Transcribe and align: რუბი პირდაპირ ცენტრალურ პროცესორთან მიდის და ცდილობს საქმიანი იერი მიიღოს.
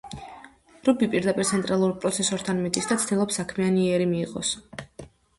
რუბი 0.87 1.07
პირდაპირ 1.09 1.45
ცენტრალურ 1.49 1.91
პროცესორთან 2.05 2.61
მიდის 2.61 2.87
და 2.91 2.97
ცდილობს 3.03 3.37
საქმიანი 3.41 3.83
იერი 3.91 4.07
მიიღოს. 4.15 4.55